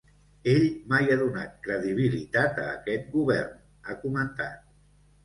Ell 0.51 0.63
mai 0.93 1.09
ha 1.11 1.17
donat 1.19 1.59
credibilitat 1.67 2.57
a 2.63 2.63
aquest 2.71 3.05
govern, 3.17 3.53
ha 3.91 3.97
comentat. 4.07 4.65